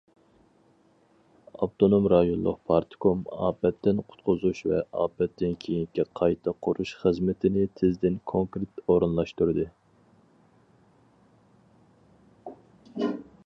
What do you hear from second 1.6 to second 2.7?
ئاپتونوم رايونلۇق